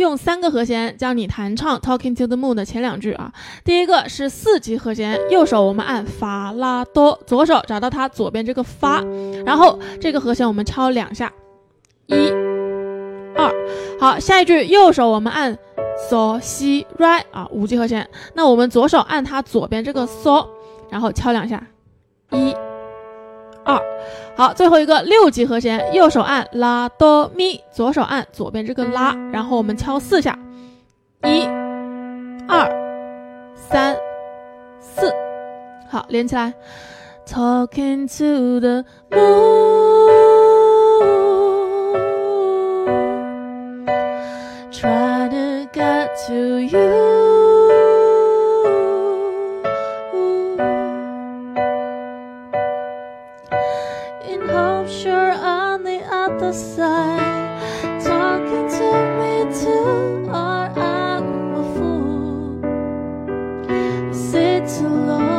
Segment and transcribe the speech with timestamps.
[0.00, 3.32] 用三个和弦教你弹唱《Talking to the Moon》的前两句啊。
[3.64, 9.02] 第一个是四级和弦，右手我们按法拉哆，左手找到它左边这个发，
[9.44, 11.32] 然后这个和弦我们敲两下，
[12.06, 12.14] 一、
[13.36, 13.52] 二。
[14.00, 15.56] 好，下一句右手我们按
[16.10, 18.08] 嗦西 right 啊，五级和弦。
[18.34, 20.46] 那我们左手按它左边这个嗦，
[20.90, 21.62] 然后敲两下，
[22.32, 22.54] 一。
[23.70, 23.82] 二，
[24.36, 30.38] 好，最后一个六级和弦，右手按拉哆咪，左手按左边这个拉，然后我们敲四下，
[31.24, 31.44] 一、
[32.48, 32.68] 二、
[33.54, 33.96] 三、
[34.80, 35.12] 四，
[35.88, 36.52] 好，连起来。
[37.26, 39.20] Talking to the moon,
[44.72, 47.29] try to get to you.
[54.46, 57.60] hope you're on the other side.
[58.02, 62.64] Talking to me too, or I'm a fool.
[64.10, 65.29] Is it too?